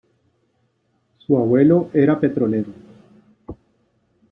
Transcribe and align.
Su 1.19 1.37
abuelo 1.37 1.91
era 1.93 2.19
petrolero. 2.19 2.73